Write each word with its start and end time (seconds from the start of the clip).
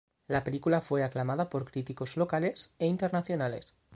La 0.27 0.43
película 0.43 0.81
fue 0.81 1.03
aclamada 1.03 1.47
por 1.51 1.69
críticos 1.69 2.17
locales 2.17 2.73
e 2.79 2.87
internacionales. 2.87 3.75